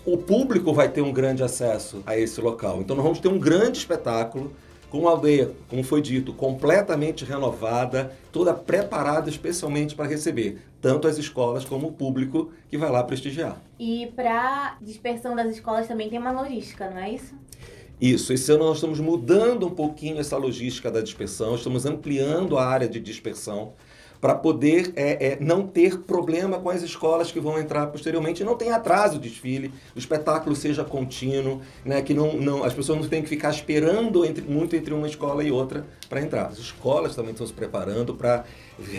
o 0.04 0.18
público 0.18 0.74
vai 0.74 0.88
ter 0.88 1.00
um 1.00 1.12
grande 1.12 1.44
acesso 1.44 2.02
a 2.04 2.18
esse 2.18 2.40
local. 2.40 2.80
Então 2.80 2.96
nós 2.96 3.04
vamos 3.04 3.20
ter 3.20 3.28
um 3.28 3.38
grande 3.38 3.78
espetáculo 3.78 4.52
com 4.92 4.98
uma 4.98 5.10
aldeia, 5.10 5.50
como 5.70 5.82
foi 5.82 6.02
dito, 6.02 6.34
completamente 6.34 7.24
renovada, 7.24 8.12
toda 8.30 8.52
preparada 8.52 9.30
especialmente 9.30 9.94
para 9.94 10.06
receber 10.06 10.58
tanto 10.82 11.08
as 11.08 11.16
escolas 11.16 11.64
como 11.64 11.88
o 11.88 11.92
público 11.92 12.52
que 12.68 12.76
vai 12.76 12.90
lá 12.90 13.02
prestigiar. 13.02 13.58
E 13.78 14.12
para 14.14 14.76
dispersão 14.82 15.34
das 15.34 15.50
escolas 15.50 15.88
também 15.88 16.10
tem 16.10 16.18
uma 16.18 16.30
logística, 16.30 16.90
não 16.90 16.98
é 16.98 17.10
isso? 17.10 17.34
Isso, 17.98 18.34
esse 18.34 18.52
ano 18.52 18.64
nós 18.64 18.76
estamos 18.76 19.00
mudando 19.00 19.66
um 19.66 19.70
pouquinho 19.70 20.20
essa 20.20 20.36
logística 20.36 20.90
da 20.90 21.00
dispersão, 21.00 21.54
estamos 21.54 21.86
ampliando 21.86 22.58
a 22.58 22.66
área 22.66 22.88
de 22.88 23.00
dispersão 23.00 23.72
para 24.22 24.36
poder 24.36 24.92
é, 24.94 25.32
é, 25.32 25.38
não 25.40 25.66
ter 25.66 25.98
problema 25.98 26.60
com 26.60 26.70
as 26.70 26.80
escolas 26.80 27.32
que 27.32 27.40
vão 27.40 27.58
entrar 27.58 27.88
posteriormente. 27.88 28.44
Não 28.44 28.56
tem 28.56 28.70
atraso 28.70 29.16
o 29.16 29.18
desfile, 29.18 29.74
o 29.96 29.98
espetáculo 29.98 30.54
seja 30.54 30.84
contínuo, 30.84 31.60
né, 31.84 32.00
que 32.02 32.14
não, 32.14 32.34
não, 32.34 32.62
as 32.62 32.72
pessoas 32.72 33.00
não 33.00 33.08
têm 33.08 33.20
que 33.20 33.28
ficar 33.28 33.50
esperando 33.50 34.24
entre, 34.24 34.44
muito 34.44 34.76
entre 34.76 34.94
uma 34.94 35.08
escola 35.08 35.42
e 35.42 35.50
outra 35.50 35.84
para 36.08 36.20
entrar. 36.20 36.46
As 36.46 36.58
escolas 36.58 37.16
também 37.16 37.32
estão 37.32 37.44
se 37.44 37.52
preparando 37.52 38.14
para 38.14 38.44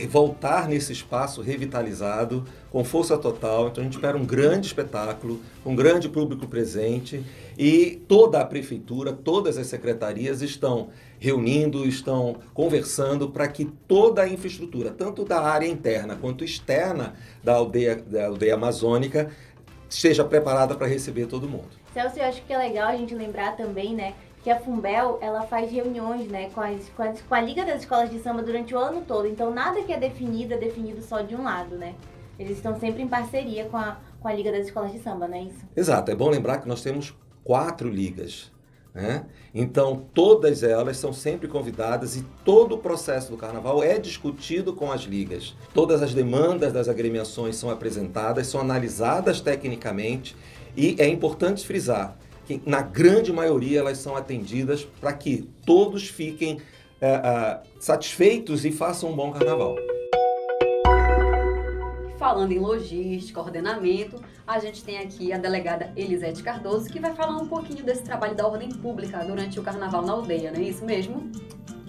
voltar 0.10 0.68
nesse 0.68 0.92
espaço 0.92 1.42
revitalizado, 1.42 2.44
com 2.70 2.84
força 2.84 3.18
total. 3.18 3.70
Então 3.70 3.82
a 3.82 3.86
gente 3.86 3.94
espera 3.94 4.18
um 4.18 4.26
grande 4.26 4.68
espetáculo, 4.68 5.40
um 5.66 5.74
grande 5.74 6.10
público 6.10 6.48
presente 6.48 7.24
e 7.58 8.02
toda 8.08 8.40
a 8.40 8.46
prefeitura, 8.46 9.14
todas 9.14 9.58
as 9.58 9.68
secretarias 9.68 10.42
estão 10.42 10.90
reunindo, 11.20 11.88
estão 11.88 12.38
conversando 12.54 13.30
para 13.30 13.48
que 13.48 13.66
toda 13.88 14.24
a 14.24 14.28
infraestrutura, 14.28 14.92
tanto 14.92 15.24
da 15.24 15.42
área 15.42 15.68
interna 15.68 16.16
quanto 16.16 16.44
externa 16.44 17.14
da 17.44 17.56
aldeia, 17.56 17.96
da 17.96 18.28
aldeia 18.28 18.56
amazônica, 18.56 19.32
esteja 19.90 20.24
preparada 20.24 20.76
para 20.76 20.88
receber 20.88 21.28
todo 21.28 21.48
mundo. 21.48 21.70
Celso, 21.94 22.20
eu 22.20 22.26
acho 22.26 22.42
que 22.44 22.52
é 22.52 22.58
legal 22.58 22.90
a 22.90 22.96
gente 22.96 23.14
lembrar 23.14 23.56
também, 23.56 23.94
né, 23.94 24.14
que 24.44 24.50
a 24.50 24.60
Fumbel 24.60 25.20
ela 25.22 25.44
faz 25.44 25.72
reuniões 25.72 26.28
né, 26.28 26.50
com, 26.54 26.60
as, 26.60 26.90
com, 26.90 27.04
as, 27.04 27.22
com 27.22 27.34
a 27.34 27.40
Liga 27.40 27.64
das 27.64 27.82
Escolas 27.82 28.10
de 28.10 28.20
Samba 28.20 28.44
durante 28.44 28.76
o 28.76 28.78
ano 28.78 29.02
todo. 29.08 29.26
Então 29.28 29.54
nada 29.54 29.82
que 29.84 29.94
é 29.94 29.98
definido 29.98 30.54
é 30.54 30.58
definido 30.58 31.02
só 31.02 31.22
de 31.22 31.34
um 31.34 31.44
lado, 31.44 31.78
né? 31.78 31.96
Eles 32.38 32.58
estão 32.58 32.78
sempre 32.78 33.02
em 33.02 33.08
parceria 33.08 33.66
com 33.66 33.78
a, 33.78 33.98
com 34.20 34.28
a 34.28 34.34
Liga 34.34 34.52
das 34.52 34.66
Escolas 34.66 34.92
de 34.92 35.00
Samba, 35.00 35.28
não 35.28 35.38
é 35.38 35.44
isso? 35.44 35.60
Exato. 35.76 36.12
É 36.12 36.16
bom 36.16 36.30
lembrar 36.30 36.58
que 36.58 36.68
nós 36.68 36.82
temos 36.82 37.16
quatro 37.44 37.90
ligas. 37.90 38.52
Né? 38.94 39.26
Então, 39.56 40.06
todas 40.14 40.62
elas 40.62 40.98
são 40.98 41.12
sempre 41.12 41.48
convidadas 41.48 42.16
e 42.16 42.24
todo 42.46 42.76
o 42.76 42.78
processo 42.78 43.32
do 43.32 43.38
carnaval 43.38 43.84
é 43.84 43.98
discutido 43.98 44.74
com 44.74 44.92
as 44.92 45.02
ligas. 45.02 45.56
Todas 45.74 46.04
as 46.04 46.14
demandas 46.14 46.72
das 46.72 46.88
agremiações 46.88 47.56
são 47.56 47.72
apresentadas, 47.72 48.48
são 48.48 48.62
analisadas 48.62 49.42
tecnicamente 49.42 50.36
e 50.78 50.96
é 51.00 51.08
importante 51.08 51.66
frisar 51.66 52.18
que, 52.46 52.62
na 52.66 52.82
grande 52.82 53.32
maioria, 53.32 53.80
elas 53.80 53.98
são 53.98 54.16
atendidas 54.16 54.88
para 55.00 55.14
que 55.14 55.50
todos 55.66 56.08
fiquem 56.08 56.60
é, 57.02 57.08
é, 57.08 57.60
satisfeitos 57.80 58.66
e 58.66 58.72
façam 58.72 59.12
um 59.12 59.16
bom 59.16 59.32
carnaval. 59.32 59.76
Falando 62.24 62.54
em 62.54 62.58
logística, 62.58 63.38
ordenamento, 63.38 64.24
a 64.48 64.58
gente 64.58 64.82
tem 64.82 64.98
aqui 64.98 65.34
a 65.34 65.38
delegada 65.38 65.92
Elisete 65.94 66.42
Cardoso, 66.42 66.90
que 66.90 66.98
vai 66.98 67.14
falar 67.14 67.36
um 67.36 67.50
pouquinho 67.50 67.84
desse 67.84 68.02
trabalho 68.02 68.34
da 68.34 68.48
ordem 68.48 68.70
pública 68.70 69.26
durante 69.26 69.60
o 69.60 69.62
carnaval 69.62 70.02
na 70.04 70.14
aldeia, 70.14 70.50
não 70.50 70.62
é 70.62 70.64
isso 70.64 70.86
mesmo? 70.86 71.30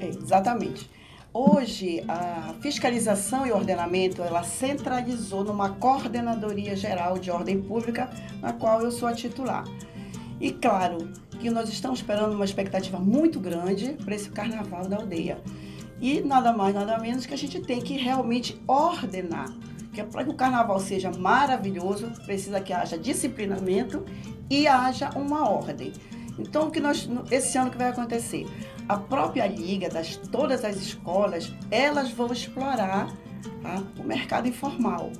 É, 0.00 0.08
exatamente. 0.08 0.90
Hoje, 1.32 2.04
a 2.08 2.52
fiscalização 2.60 3.46
e 3.46 3.52
ordenamento, 3.52 4.22
ela 4.22 4.42
centralizou 4.42 5.44
numa 5.44 5.70
coordenadoria 5.70 6.74
geral 6.74 7.16
de 7.16 7.30
ordem 7.30 7.62
pública, 7.62 8.10
na 8.42 8.52
qual 8.52 8.82
eu 8.82 8.90
sou 8.90 9.06
a 9.06 9.12
titular. 9.12 9.62
E 10.40 10.50
claro 10.50 11.12
que 11.38 11.48
nós 11.48 11.68
estamos 11.68 12.00
esperando 12.00 12.34
uma 12.34 12.44
expectativa 12.44 12.98
muito 12.98 13.38
grande 13.38 13.92
para 14.04 14.16
esse 14.16 14.30
carnaval 14.30 14.88
da 14.88 14.96
aldeia. 14.96 15.38
E 16.00 16.20
nada 16.22 16.52
mais, 16.52 16.74
nada 16.74 16.98
menos 16.98 17.24
que 17.24 17.34
a 17.34 17.38
gente 17.38 17.60
tem 17.60 17.80
que 17.80 17.96
realmente 17.96 18.60
ordenar. 18.66 19.46
Que 19.94 20.00
é 20.00 20.04
para 20.04 20.24
que 20.24 20.30
o 20.30 20.34
carnaval 20.34 20.80
seja 20.80 21.10
maravilhoso, 21.12 22.10
precisa 22.26 22.60
que 22.60 22.72
haja 22.72 22.98
disciplinamento 22.98 24.04
e 24.50 24.66
haja 24.66 25.10
uma 25.16 25.48
ordem. 25.48 25.92
Então, 26.38 26.66
o 26.66 26.70
que 26.70 26.80
nós, 26.80 27.08
esse 27.30 27.56
ano 27.56 27.70
que 27.70 27.78
vai 27.78 27.88
acontecer? 27.88 28.46
A 28.88 28.96
própria 28.96 29.46
liga, 29.46 29.88
das 29.88 30.16
todas 30.16 30.64
as 30.64 30.76
escolas, 30.76 31.52
elas 31.70 32.10
vão 32.10 32.32
explorar 32.32 33.06
tá, 33.62 33.82
o 33.98 34.02
mercado 34.02 34.48
informal. 34.48 35.12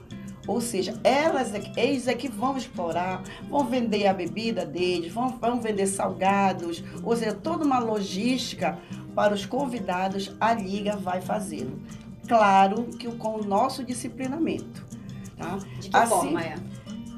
Ou 0.46 0.60
seja, 0.60 1.00
elas, 1.02 1.54
é 1.54 1.62
eles 1.76 2.06
é 2.06 2.14
que 2.14 2.28
vão 2.28 2.56
explorar, 2.56 3.22
vão 3.48 3.64
vender 3.64 4.06
a 4.06 4.12
bebida 4.12 4.66
deles, 4.66 5.12
vão, 5.12 5.28
vão 5.38 5.60
vender 5.60 5.86
salgados, 5.86 6.84
ou 7.02 7.16
seja, 7.16 7.32
toda 7.32 7.64
uma 7.64 7.78
logística 7.78 8.78
para 9.14 9.32
os 9.32 9.46
convidados 9.46 10.34
a 10.38 10.52
Liga 10.52 10.96
vai 10.96 11.20
fazendo. 11.20 11.80
Claro 12.26 12.84
que 12.98 13.10
com 13.12 13.40
o 13.40 13.44
nosso 13.44 13.84
disciplinamento. 13.84 14.84
Tá? 15.36 15.58
De 15.80 15.88
que 15.88 15.96
assim, 15.96 16.08
forma 16.10 16.42
é? 16.42 16.54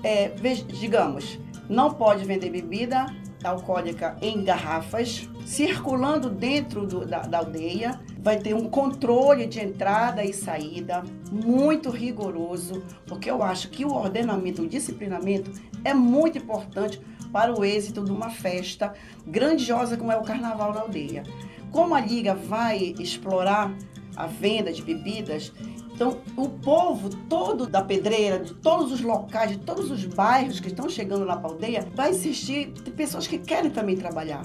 é? 0.03 0.35
Digamos, 0.69 1.39
não 1.69 1.93
pode 1.93 2.25
vender 2.25 2.51
bebida 2.51 3.07
alcoólica 3.45 4.17
em 4.21 4.43
garrafas, 4.43 5.29
circulando 5.45 6.29
dentro 6.29 6.87
do, 6.87 7.07
da, 7.07 7.21
da 7.21 7.39
aldeia. 7.39 8.01
Vai 8.19 8.39
ter 8.39 8.55
um 8.55 8.69
controle 8.69 9.47
de 9.47 9.61
entrada 9.61 10.25
e 10.25 10.33
saída 10.33 11.05
muito 11.31 11.91
rigoroso, 11.91 12.83
porque 13.07 13.31
eu 13.31 13.43
acho 13.43 13.71
que 13.71 13.85
o 13.85 13.95
ordenamento, 13.95 14.63
o 14.63 14.69
disciplinamento 14.69 15.53
é 15.85 15.95
muito 15.95 16.39
importante 16.39 17.01
para 17.33 17.55
o 17.55 17.65
êxito 17.65 18.05
de 18.05 18.11
uma 18.11 18.31
festa 18.31 18.95
grandiosa 19.27 19.97
como 19.97 20.11
é 20.11 20.17
o 20.17 20.23
Carnaval 20.23 20.73
na 20.73 20.81
aldeia. 20.81 21.23
Como 21.71 21.95
a 21.95 22.01
Liga 22.01 22.35
vai 22.35 22.95
explorar 22.99 23.73
a 24.17 24.27
venda 24.27 24.73
de 24.73 24.83
bebidas, 24.83 25.53
então, 25.97 26.19
o 26.37 26.47
povo 26.47 27.09
todo 27.27 27.67
da 27.67 27.83
pedreira, 27.83 28.39
de 28.39 28.53
todos 28.53 28.93
os 28.93 29.01
locais, 29.01 29.53
de 29.53 29.57
todos 29.57 29.91
os 29.91 30.05
bairros 30.05 30.61
que 30.61 30.69
estão 30.69 30.91
chegando 30.91 31.25
na 31.25 31.41
aldeia, 31.41 31.89
vai 31.95 32.11
existir 32.11 32.67
pessoas 32.95 33.27
que 33.27 33.39
querem 33.39 33.71
também 33.71 33.97
trabalhar. 33.97 34.43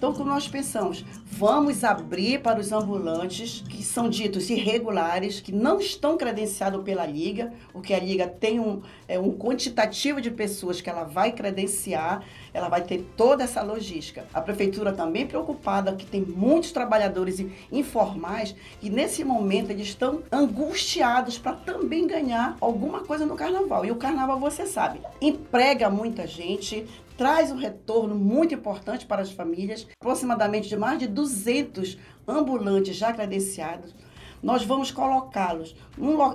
Então, 0.00 0.14
como 0.14 0.30
nós 0.30 0.48
pensamos, 0.48 1.04
vamos 1.26 1.84
abrir 1.84 2.40
para 2.40 2.58
os 2.58 2.72
ambulantes 2.72 3.62
que 3.68 3.84
são 3.84 4.08
ditos 4.08 4.48
irregulares, 4.48 5.40
que 5.40 5.52
não 5.52 5.78
estão 5.78 6.16
credenciados 6.16 6.82
pela 6.82 7.04
Liga, 7.04 7.52
porque 7.70 7.92
a 7.92 8.00
Liga 8.00 8.26
tem 8.26 8.58
um, 8.58 8.80
é, 9.06 9.18
um 9.18 9.30
quantitativo 9.30 10.18
de 10.18 10.30
pessoas 10.30 10.80
que 10.80 10.88
ela 10.88 11.04
vai 11.04 11.32
credenciar, 11.32 12.24
ela 12.54 12.70
vai 12.70 12.80
ter 12.80 13.04
toda 13.14 13.44
essa 13.44 13.60
logística. 13.60 14.24
A 14.32 14.40
Prefeitura 14.40 14.90
também 14.90 15.26
preocupada, 15.26 15.94
que 15.94 16.06
tem 16.06 16.22
muitos 16.22 16.72
trabalhadores 16.72 17.44
informais 17.70 18.56
e 18.80 18.88
nesse 18.88 19.22
momento 19.22 19.68
eles 19.68 19.88
estão 19.88 20.22
angustiados 20.32 21.36
para 21.36 21.52
também 21.52 22.06
ganhar 22.06 22.56
alguma 22.58 23.00
coisa 23.00 23.26
no 23.26 23.36
Carnaval. 23.36 23.84
E 23.84 23.90
o 23.90 23.96
Carnaval, 23.96 24.40
você 24.40 24.64
sabe, 24.64 24.98
emprega 25.20 25.90
muita 25.90 26.26
gente, 26.26 26.86
traz 27.20 27.52
um 27.52 27.56
retorno 27.56 28.14
muito 28.14 28.54
importante 28.54 29.04
para 29.04 29.20
as 29.20 29.30
famílias, 29.30 29.86
aproximadamente 30.00 30.70
de 30.70 30.76
mais 30.78 30.98
de 30.98 31.06
200 31.06 31.98
ambulantes 32.26 32.96
já 32.96 33.12
credenciados. 33.12 33.94
Nós 34.42 34.64
vamos 34.64 34.90
colocá-los 34.90 35.76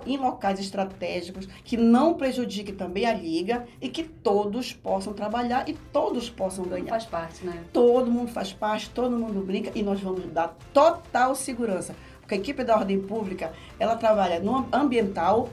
em 0.05 0.17
locais 0.17 0.59
estratégicos 0.59 1.47
que 1.63 1.75
não 1.75 2.13
prejudiquem 2.13 2.75
também 2.75 3.07
a 3.07 3.13
liga 3.15 3.65
e 3.81 3.89
que 3.89 4.03
todos 4.03 4.73
possam 4.73 5.11
trabalhar 5.11 5.67
e 5.67 5.73
todos 5.73 6.29
possam 6.29 6.65
ganhar. 6.65 6.89
Faz 6.89 7.05
parte, 7.05 7.43
né? 7.43 7.63
Todo 7.73 8.11
mundo 8.11 8.31
faz 8.31 8.53
parte, 8.53 8.87
todo 8.91 9.17
mundo 9.17 9.43
brinca 9.43 9.71
e 9.73 9.81
nós 9.81 9.99
vamos 9.99 10.31
dar 10.31 10.55
total 10.71 11.33
segurança. 11.33 11.95
Porque 12.19 12.35
a 12.35 12.37
equipe 12.37 12.63
da 12.63 12.75
ordem 12.75 13.01
pública, 13.01 13.53
ela 13.79 13.95
trabalha 13.95 14.39
no 14.39 14.67
ambiental, 14.71 15.49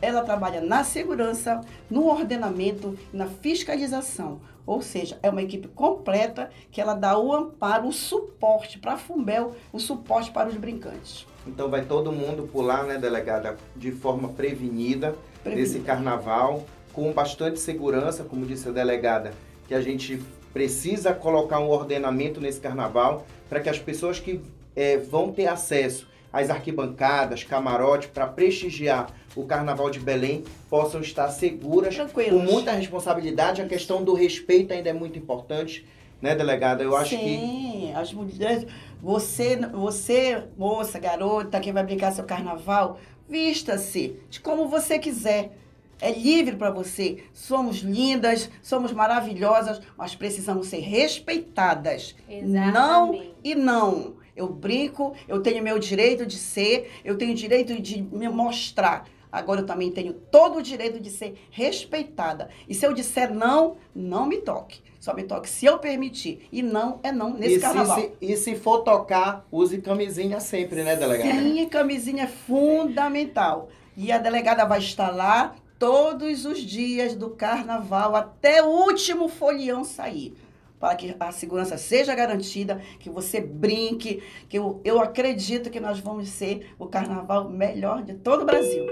ela 0.00 0.22
trabalha 0.22 0.60
na 0.60 0.84
segurança, 0.84 1.60
no 1.90 2.06
ordenamento, 2.06 2.96
na 3.12 3.26
fiscalização. 3.26 4.40
Ou 4.66 4.82
seja, 4.82 5.18
é 5.22 5.30
uma 5.30 5.42
equipe 5.42 5.68
completa 5.68 6.50
que 6.72 6.80
ela 6.80 6.94
dá 6.94 7.16
o 7.16 7.32
amparo, 7.32 7.86
o 7.86 7.92
suporte 7.92 8.78
para 8.78 8.94
a 8.94 8.98
Fumbel, 8.98 9.54
o 9.72 9.78
suporte 9.78 10.30
para 10.32 10.48
os 10.48 10.56
brincantes. 10.56 11.26
Então 11.46 11.70
vai 11.70 11.84
todo 11.84 12.10
mundo 12.10 12.48
pular, 12.50 12.84
né, 12.84 12.98
delegada, 12.98 13.56
de 13.76 13.92
forma 13.92 14.30
prevenida, 14.30 15.14
prevenida. 15.42 15.68
nesse 15.68 15.80
carnaval, 15.80 16.64
com 16.92 17.12
bastante 17.12 17.60
segurança, 17.60 18.24
como 18.24 18.44
disse 18.44 18.68
a 18.68 18.72
delegada, 18.72 19.32
que 19.68 19.74
a 19.74 19.80
gente 19.80 20.20
precisa 20.52 21.14
colocar 21.14 21.60
um 21.60 21.68
ordenamento 21.68 22.40
nesse 22.40 22.58
carnaval 22.58 23.24
para 23.48 23.60
que 23.60 23.68
as 23.68 23.78
pessoas 23.78 24.18
que 24.18 24.40
é, 24.74 24.96
vão 24.96 25.30
ter 25.30 25.46
acesso 25.46 26.08
às 26.32 26.50
arquibancadas, 26.50 27.44
camarote, 27.44 28.08
para 28.08 28.26
prestigiar 28.26 29.08
o 29.34 29.44
Carnaval 29.44 29.90
de 29.90 30.00
Belém 30.00 30.44
possam 30.68 31.00
estar 31.00 31.28
seguras, 31.28 31.96
com 32.12 32.38
muita 32.38 32.72
responsabilidade. 32.72 33.60
A 33.60 33.66
questão 33.66 34.02
do 34.02 34.14
respeito 34.14 34.72
ainda 34.72 34.88
é 34.90 34.92
muito 34.92 35.18
importante, 35.18 35.86
né, 36.20 36.34
delegada? 36.34 36.82
Eu 36.82 36.96
acho 36.96 37.10
Sim, 37.10 37.18
que. 37.18 37.24
Sim, 37.24 37.92
as 37.94 38.12
mulheres. 38.12 38.66
Você, 39.02 39.56
você, 39.56 40.42
moça, 40.56 40.98
garota, 40.98 41.60
que 41.60 41.70
vai 41.70 41.84
brincar 41.84 42.12
seu 42.12 42.24
carnaval, 42.24 42.98
vista-se 43.28 44.18
de 44.30 44.40
como 44.40 44.68
você 44.68 44.98
quiser. 44.98 45.52
é 46.00 46.12
livre 46.12 46.56
para 46.56 46.70
você. 46.70 47.24
Somos 47.32 47.78
lindas, 47.78 48.50
somos 48.62 48.92
maravilhosas, 48.92 49.80
mas 49.96 50.14
precisamos 50.14 50.66
ser 50.68 50.80
respeitadas. 50.80 52.14
Exatamente. 52.28 52.72
Não 52.72 53.22
e 53.44 53.54
não. 53.54 54.14
Eu 54.36 54.48
brinco, 54.48 55.14
eu 55.26 55.40
tenho 55.40 55.62
meu 55.64 55.78
direito 55.78 56.26
de 56.26 56.36
ser, 56.36 56.90
eu 57.04 57.16
tenho 57.16 57.32
o 57.32 57.34
direito 57.34 57.80
de 57.80 58.02
me 58.02 58.28
mostrar. 58.28 59.08
Agora 59.32 59.60
eu 59.60 59.66
também 59.66 59.90
tenho 59.90 60.12
todo 60.12 60.58
o 60.58 60.62
direito 60.62 61.00
de 61.00 61.10
ser 61.10 61.34
respeitada. 61.50 62.48
E 62.68 62.74
se 62.74 62.86
eu 62.86 62.92
disser 62.92 63.34
não, 63.34 63.76
não 63.94 64.26
me 64.26 64.38
toque. 64.38 64.80
Só 65.00 65.14
me 65.14 65.22
toque 65.22 65.48
se 65.48 65.66
eu 65.66 65.78
permitir. 65.78 66.48
E 66.50 66.62
não 66.62 67.00
é 67.02 67.12
não 67.12 67.32
nesse 67.32 67.56
e 67.56 67.60
carnaval. 67.60 68.00
Se, 68.00 68.12
e 68.20 68.36
se 68.36 68.56
for 68.56 68.78
tocar, 68.78 69.46
use 69.52 69.78
camisinha 69.78 70.40
sempre, 70.40 70.82
né, 70.82 70.96
delegada? 70.96 71.30
Sim, 71.30 71.66
camisinha 71.68 72.24
é 72.24 72.26
fundamental. 72.26 73.68
E 73.96 74.10
a 74.10 74.18
delegada 74.18 74.64
vai 74.64 74.78
estar 74.78 75.10
lá 75.10 75.54
todos 75.78 76.44
os 76.44 76.58
dias 76.60 77.14
do 77.14 77.30
carnaval 77.30 78.16
até 78.16 78.62
o 78.62 78.68
último 78.68 79.28
folião 79.28 79.84
sair. 79.84 80.36
Para 80.78 80.94
que 80.94 81.16
a 81.18 81.32
segurança 81.32 81.78
seja 81.78 82.14
garantida, 82.14 82.80
que 82.98 83.08
você 83.08 83.40
brinque, 83.40 84.22
que 84.48 84.58
eu, 84.58 84.80
eu 84.84 85.00
acredito 85.00 85.70
que 85.70 85.80
nós 85.80 85.98
vamos 85.98 86.28
ser 86.28 86.74
o 86.78 86.86
carnaval 86.86 87.48
melhor 87.48 88.02
de 88.02 88.14
todo 88.14 88.42
o 88.42 88.44
Brasil. 88.44 88.86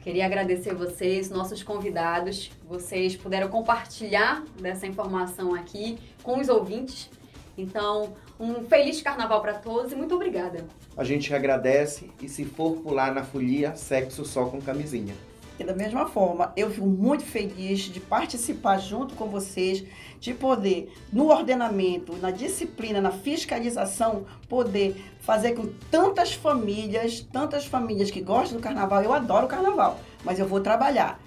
Queria 0.00 0.24
agradecer 0.24 0.74
vocês, 0.74 1.28
nossos 1.28 1.62
convidados. 1.62 2.50
Vocês 2.66 3.14
puderam 3.14 3.48
compartilhar 3.48 4.42
dessa 4.60 4.86
informação 4.86 5.54
aqui 5.54 5.98
com 6.22 6.40
os 6.40 6.48
ouvintes. 6.48 7.10
Então, 7.56 8.14
um 8.38 8.64
feliz 8.64 9.02
carnaval 9.02 9.42
para 9.42 9.54
todos 9.54 9.92
e 9.92 9.94
muito 9.94 10.14
obrigada. 10.14 10.66
A 10.96 11.04
gente 11.04 11.34
agradece 11.34 12.10
e 12.20 12.28
se 12.28 12.46
for 12.46 12.76
pular 12.78 13.12
na 13.12 13.22
folia, 13.22 13.76
sexo 13.76 14.24
só 14.24 14.46
com 14.46 14.60
camisinha. 14.60 15.14
E 15.60 15.64
da 15.64 15.74
mesma 15.74 16.06
forma, 16.06 16.54
eu 16.56 16.70
fico 16.70 16.86
muito 16.86 17.22
feliz 17.22 17.80
de 17.80 18.00
participar 18.00 18.78
junto 18.78 19.14
com 19.14 19.26
vocês, 19.26 19.84
de 20.18 20.32
poder, 20.32 20.90
no 21.12 21.28
ordenamento, 21.28 22.16
na 22.16 22.30
disciplina, 22.30 22.98
na 22.98 23.10
fiscalização, 23.10 24.24
poder 24.48 25.04
fazer 25.20 25.52
com 25.52 25.66
tantas 25.90 26.32
famílias, 26.32 27.20
tantas 27.30 27.66
famílias 27.66 28.10
que 28.10 28.22
gostam 28.22 28.56
do 28.56 28.62
carnaval, 28.62 29.02
eu 29.02 29.12
adoro 29.12 29.44
o 29.44 29.48
carnaval, 29.50 30.00
mas 30.24 30.38
eu 30.38 30.48
vou 30.48 30.60
trabalhar. 30.60 31.20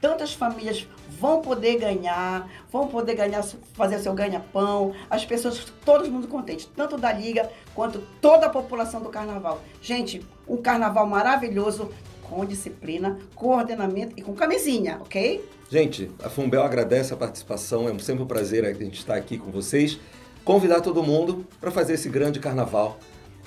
Tantas 0.00 0.32
famílias 0.32 0.88
vão 1.20 1.42
poder 1.42 1.78
ganhar, 1.78 2.48
vão 2.72 2.88
poder 2.88 3.14
ganhar, 3.14 3.44
fazer 3.74 3.98
seu 3.98 4.14
ganha-pão, 4.14 4.94
as 5.10 5.26
pessoas, 5.26 5.62
todo 5.84 6.10
mundo 6.10 6.26
contente, 6.26 6.66
tanto 6.74 6.96
da 6.96 7.12
Liga 7.12 7.50
quanto 7.74 8.02
toda 8.22 8.46
a 8.46 8.50
população 8.50 9.02
do 9.02 9.10
carnaval. 9.10 9.60
Gente, 9.82 10.24
um 10.48 10.56
carnaval 10.56 11.06
maravilhoso, 11.06 11.90
com 12.28 12.44
disciplina, 12.44 13.18
com 13.34 13.56
ordenamento 13.56 14.14
e 14.16 14.22
com 14.22 14.34
camisinha, 14.34 14.98
ok? 15.00 15.44
Gente, 15.70 16.10
a 16.22 16.28
Fumbel 16.28 16.62
agradece 16.62 17.12
a 17.14 17.16
participação, 17.16 17.88
é 17.88 17.98
sempre 17.98 18.22
um 18.22 18.26
prazer 18.26 18.64
a 18.64 18.72
gente 18.72 18.98
estar 18.98 19.14
aqui 19.14 19.38
com 19.38 19.50
vocês. 19.50 19.98
Convidar 20.44 20.80
todo 20.80 21.02
mundo 21.02 21.46
para 21.60 21.70
fazer 21.70 21.94
esse 21.94 22.08
grande 22.08 22.38
carnaval. 22.38 22.98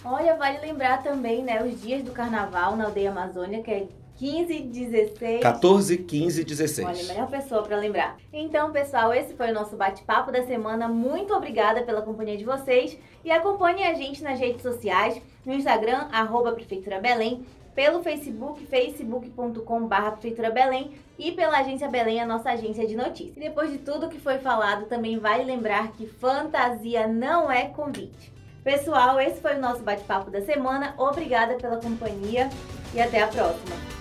Olha, 0.03 0.35
vale 0.35 0.59
lembrar 0.59 1.03
também, 1.03 1.43
né, 1.43 1.63
os 1.63 1.81
dias 1.81 2.01
do 2.01 2.11
carnaval 2.11 2.75
na 2.75 2.85
aldeia 2.85 3.11
Amazônia, 3.11 3.61
que 3.61 3.69
é 3.69 3.87
15, 4.17 4.61
16. 4.63 5.41
14, 5.41 5.97
15 5.97 6.41
e 6.41 6.43
16. 6.43 6.87
Olha, 6.87 7.03
melhor 7.03 7.29
pessoa 7.29 7.61
para 7.61 7.77
lembrar. 7.77 8.17
Então, 8.33 8.71
pessoal, 8.71 9.13
esse 9.13 9.35
foi 9.35 9.51
o 9.51 9.53
nosso 9.53 9.75
bate-papo 9.75 10.31
da 10.31 10.43
semana. 10.43 10.87
Muito 10.87 11.33
obrigada 11.33 11.83
pela 11.83 12.01
companhia 12.01 12.35
de 12.35 12.43
vocês 12.43 12.97
e 13.23 13.29
acompanhe 13.29 13.83
a 13.83 13.93
gente 13.93 14.23
nas 14.23 14.39
redes 14.39 14.63
sociais, 14.63 15.21
no 15.45 15.53
Instagram, 15.53 16.07
arroba 16.11 16.51
Prefeitura 16.51 16.99
Belém, 16.99 17.45
pelo 17.77 18.01
Facebook, 18.01 18.65
facebook.com.br 18.65 20.11
Prefeitura 20.13 20.49
Belém 20.49 20.93
e 21.15 21.31
pela 21.31 21.59
Agência 21.59 21.87
Belém, 21.87 22.19
a 22.19 22.25
nossa 22.25 22.49
agência 22.49 22.87
de 22.87 22.95
notícias. 22.95 23.37
E 23.37 23.39
depois 23.39 23.71
de 23.71 23.77
tudo 23.77 24.09
que 24.09 24.19
foi 24.19 24.39
falado, 24.39 24.87
também 24.87 25.19
vale 25.19 25.43
lembrar 25.43 25.91
que 25.91 26.07
fantasia 26.07 27.05
não 27.05 27.51
é 27.51 27.65
convite. 27.67 28.33
Pessoal, 28.63 29.21
esse 29.21 29.39
foi 29.39 29.57
o 29.57 29.61
nosso 29.61 29.83
bate-papo 29.83 30.31
da 30.31 30.41
semana. 30.41 30.95
Obrigada 30.97 31.53
pela 31.53 31.77
companhia 31.77 32.49
e 32.95 32.99
até 32.99 33.21
a 33.21 33.27
próxima. 33.27 33.96